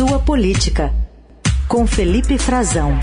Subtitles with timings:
[0.00, 0.94] Sua Política,
[1.68, 2.98] com Felipe Frazão.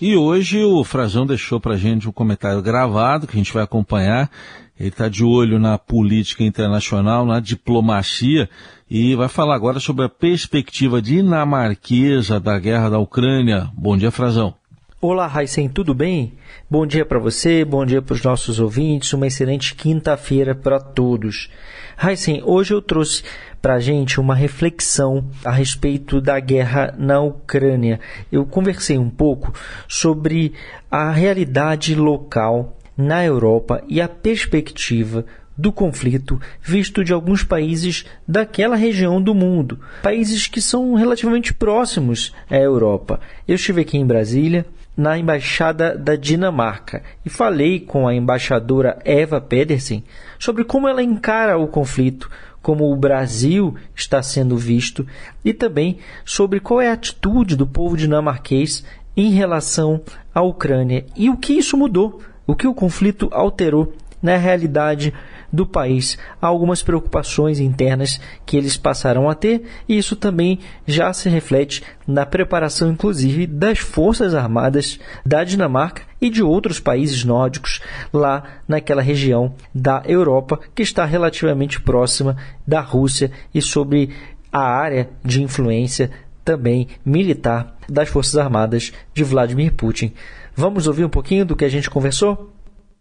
[0.00, 4.30] E hoje o Frazão deixou para gente um comentário gravado que a gente vai acompanhar.
[4.78, 8.48] Ele está de olho na política internacional, na diplomacia
[8.88, 13.68] e vai falar agora sobre a perspectiva dinamarquesa da guerra da Ucrânia.
[13.76, 14.54] Bom dia, Frazão.
[14.98, 16.32] Olá, Raíssen, tudo bem?
[16.70, 21.50] Bom dia para você, bom dia para os nossos ouvintes, uma excelente quinta-feira para todos.
[21.98, 23.22] Raíssen, hoje eu trouxe
[23.60, 28.00] para a gente uma reflexão a respeito da guerra na Ucrânia.
[28.32, 29.52] Eu conversei um pouco
[29.86, 30.54] sobre
[30.90, 35.26] a realidade local na Europa e a perspectiva
[35.58, 42.34] do conflito visto de alguns países daquela região do mundo, países que são relativamente próximos
[42.50, 43.20] à Europa.
[43.46, 44.66] Eu estive aqui em Brasília,
[44.96, 50.02] na embaixada da Dinamarca, e falei com a embaixadora Eva Pedersen
[50.38, 52.30] sobre como ela encara o conflito,
[52.62, 55.06] como o Brasil está sendo visto
[55.44, 58.84] e também sobre qual é a atitude do povo dinamarquês
[59.16, 60.00] em relação
[60.34, 63.92] à Ucrânia e o que isso mudou, o que o conflito alterou
[64.26, 65.14] na realidade
[65.52, 66.18] do país.
[66.42, 71.84] Há algumas preocupações internas que eles passaram a ter, e isso também já se reflete
[72.08, 77.80] na preparação, inclusive, das Forças Armadas da Dinamarca e de outros países nórdicos
[78.12, 84.10] lá naquela região da Europa que está relativamente próxima da Rússia e sobre
[84.50, 86.10] a área de influência
[86.44, 90.12] também militar das Forças Armadas de Vladimir Putin.
[90.56, 92.55] Vamos ouvir um pouquinho do que a gente conversou?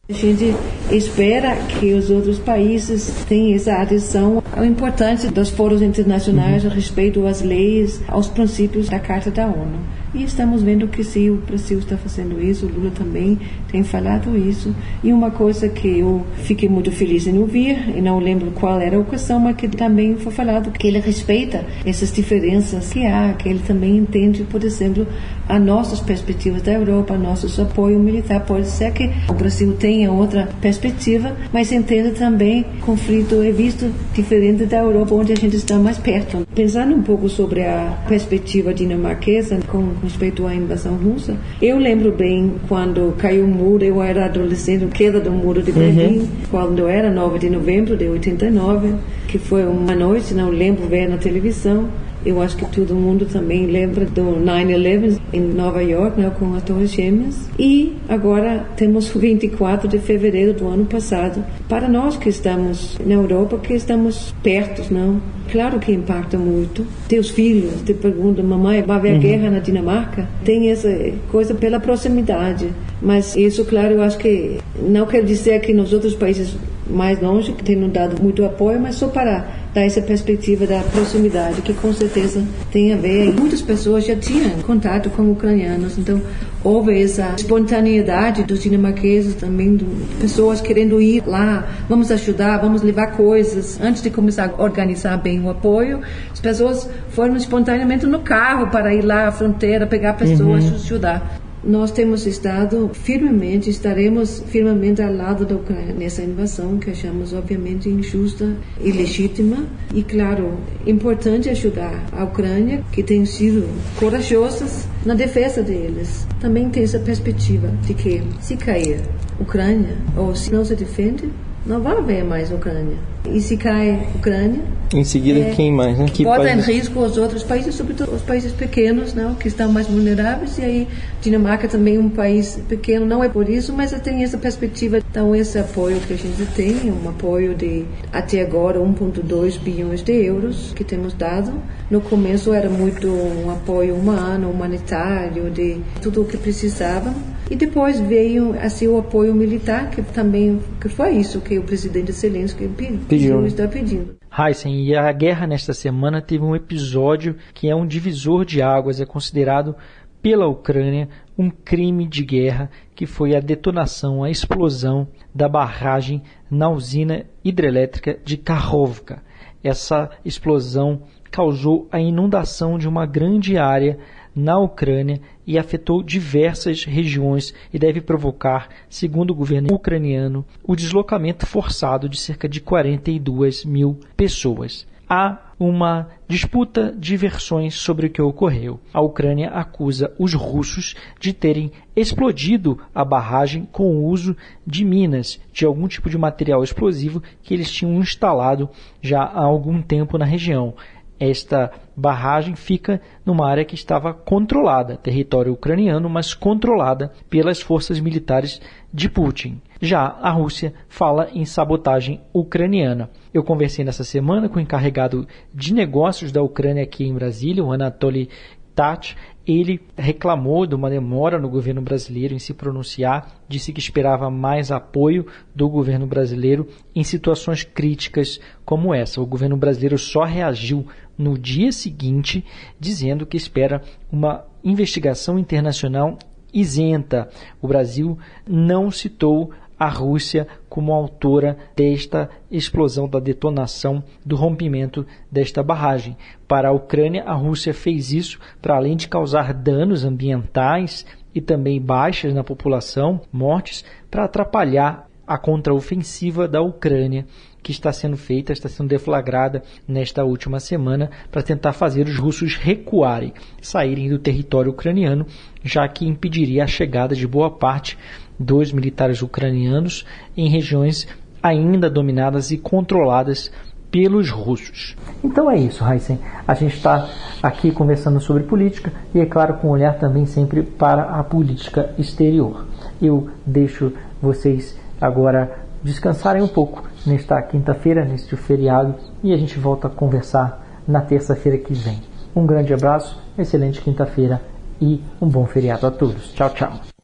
[0.08, 0.56] A gente
[0.92, 7.26] espera que os outros países tenham essa adesão ao importante dos fóruns internacionais a respeito
[7.26, 9.80] às leis, aos princípios da Carta da ONU.
[10.16, 13.38] E estamos vendo que sim, o Brasil está fazendo isso, o Lula também
[13.70, 14.74] tem falado isso.
[15.04, 18.96] E uma coisa que eu fiquei muito feliz em ouvir, e não lembro qual era
[18.96, 23.50] a ocasião, mas que também foi falado que ele respeita essas diferenças que há, que
[23.50, 25.06] ele também entende, por exemplo,
[25.50, 28.40] as nossas perspectivas da Europa, nossos apoio militar.
[28.46, 33.92] Pode ser que o Brasil tenha outra perspectiva, mas entenda também o conflito é visto
[34.14, 36.48] diferente da Europa, onde a gente está mais perto.
[36.56, 41.38] Pensando um pouco sobre a perspectiva dinamarquesa, com respeito à invasão russa.
[41.62, 46.20] Eu lembro bem quando caiu o muro, eu era adolescente, queda do muro de Berlim,
[46.20, 46.28] uhum.
[46.50, 48.96] quando era 9 de novembro de 89,
[49.28, 51.90] que foi uma noite, não lembro ver na televisão.
[52.26, 56.64] Eu acho que todo mundo também lembra do 9-11 em Nova York, né, com as
[56.64, 57.50] Torres Gêmeas.
[57.60, 61.44] E agora temos 24 de fevereiro do ano passado.
[61.70, 65.22] Para nós que estamos na Europa, que estamos perto, não?
[65.52, 66.86] Claro que impacta muito.
[67.08, 69.20] Teus filhos te perguntam, mamãe, vai haver uhum.
[69.20, 70.28] guerra na Dinamarca?
[70.44, 70.90] Tem essa
[71.32, 72.70] coisa pela proximidade.
[73.02, 76.58] Mas isso, claro, eu acho que não quer dizer que nos outros países
[76.90, 81.62] mais longe, que têm dado muito apoio, mas só para dar essa perspectiva da proximidade,
[81.62, 82.42] que com certeza
[82.72, 83.28] tem a ver.
[83.28, 86.22] E muitas pessoas já tinham contato com ucranianos, então
[86.64, 89.86] houve essa espontaneidade dos dinamarqueses também, de
[90.20, 93.78] pessoas querendo ir lá, vamos ajudar, vamos levar coisas.
[93.82, 96.00] Antes de começar a organizar bem o apoio,
[96.32, 100.76] as pessoas foram espontaneamente no carro para ir lá à fronteira, pegar pessoas, uhum.
[100.76, 107.34] ajudar nós temos estado firmemente, estaremos firmemente ao lado da Ucrânia nessa invasão que achamos
[107.34, 113.68] obviamente injusta e legítima e claro, importante ajudar a Ucrânia que tem sido
[113.98, 116.28] corajosas na defesa deles.
[116.40, 119.02] Também tem essa perspectiva de que se cair
[119.40, 121.30] Ucrânia ou se não se defende,
[121.66, 122.98] não vai haver mais Ucrânia.
[123.26, 124.62] E se cai Ucrânia,
[124.94, 125.98] em seguida, é, quem mais?
[125.98, 126.06] Né?
[126.12, 129.88] Que bota em risco os outros países, sobretudo os países pequenos, não, que estão mais
[129.88, 130.58] vulneráveis.
[130.58, 130.88] E aí,
[131.22, 135.00] Dinamarca também é um país pequeno, não é por isso, mas tem essa perspectiva.
[135.00, 140.14] Então, esse apoio que a gente tem, um apoio de até agora 1,2 bilhões de
[140.14, 141.52] euros que temos dado.
[141.90, 147.14] No começo era muito um apoio humano, humanitário, de tudo o que precisavam.
[147.50, 152.12] E depois veio assim o apoio militar, que também que foi isso que o presidente
[152.12, 153.46] Zelensky pediu, pediu.
[153.46, 154.16] está pedindo.
[154.38, 159.00] Heisen, e a guerra nesta semana teve um episódio que é um divisor de águas,
[159.00, 159.76] é considerado
[160.22, 161.08] pela Ucrânia
[161.38, 168.18] um crime de guerra, que foi a detonação, a explosão da barragem na usina hidrelétrica
[168.26, 169.22] de Kakhovka.
[169.64, 174.00] Essa explosão causou a inundação de uma grande área
[174.36, 181.46] na Ucrânia e afetou diversas regiões e deve provocar, segundo o governo ucraniano, o deslocamento
[181.46, 184.86] forçado de cerca de 42 mil pessoas.
[185.08, 188.80] Há uma disputa de versões sobre o que ocorreu.
[188.92, 194.36] A Ucrânia acusa os russos de terem explodido a barragem com o uso
[194.66, 198.68] de minas, de algum tipo de material explosivo que eles tinham instalado
[199.00, 200.74] já há algum tempo na região.
[201.20, 208.62] Esta barragem fica numa área que estava controlada, território ucraniano, mas controlada pelas forças militares
[208.94, 209.62] de Putin.
[209.82, 213.10] Já a Rússia fala em sabotagem ucraniana.
[213.34, 217.72] Eu conversei nessa semana com o encarregado de negócios da Ucrânia aqui em Brasília, o
[217.72, 218.30] Anatoly
[218.76, 219.16] Tati,
[219.48, 224.72] ele reclamou de uma demora no governo brasileiro em se pronunciar, disse que esperava mais
[224.72, 225.26] apoio
[225.56, 229.22] do governo brasileiro em situações críticas como essa.
[229.22, 230.86] O governo brasileiro só reagiu
[231.18, 232.44] no dia seguinte,
[232.80, 233.82] dizendo que espera
[234.12, 236.18] uma investigação internacional
[236.54, 237.30] isenta.
[237.62, 238.18] O Brasil
[238.48, 246.18] não citou a Rússia como autora desta explosão, da detonação, do rompimento desta barragem.
[246.48, 251.82] Para a Ucrânia, a Rússia fez isso para além de causar danos ambientais e também
[251.82, 257.26] baixas na população, mortes, para atrapalhar a contraofensiva da Ucrânia
[257.66, 262.56] que está sendo feita, está sendo deflagrada nesta última semana para tentar fazer os russos
[262.56, 265.26] recuarem, saírem do território ucraniano,
[265.64, 267.98] já que impediria a chegada de boa parte
[268.40, 270.06] dos militares ucranianos
[270.38, 271.08] em regiões
[271.42, 273.52] ainda dominadas e controladas
[273.90, 274.96] pelos russos.
[275.24, 276.20] Então é isso, Heisen.
[276.48, 277.10] A gente está
[277.42, 281.96] aqui conversando sobre política e, é claro, com um olhar também sempre para a política
[281.98, 282.68] exterior.
[283.02, 289.86] Eu deixo vocês agora descansarem um pouco nesta quinta-feira, neste feriado, e a gente volta
[289.86, 292.02] a conversar na terça-feira que vem.
[292.36, 294.42] Um grande abraço, excelente quinta-feira
[294.82, 296.34] e um bom feriado a todos.
[296.34, 296.95] Tchau, tchau.